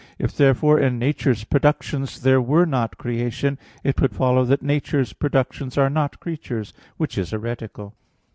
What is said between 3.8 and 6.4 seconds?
it would follow that nature's productions are not